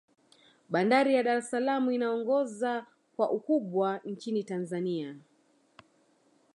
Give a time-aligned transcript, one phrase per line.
[0.71, 5.19] bandari ya dar es salaam inaongoza kwa ukumbwa nchini tanzania